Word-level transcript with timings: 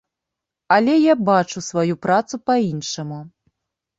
Але 0.75 0.93
я 0.95 1.13
бачу 1.27 1.63
сваю 1.69 1.95
працу 2.05 2.35
па-іншаму. 2.51 3.21